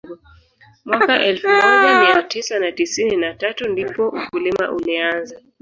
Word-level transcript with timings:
Mwaka 0.85 1.23
elfu 1.23 1.47
moja 1.47 1.99
mia 2.01 2.23
tisa 2.23 2.59
na 2.59 2.71
tisini 2.71 3.15
na 3.15 3.33
tatu 3.33 3.69
ndipo 3.69 4.07
ukulima 4.09 4.71
ulianza 4.71 5.35